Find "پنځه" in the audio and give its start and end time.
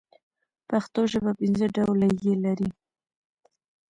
1.41-1.65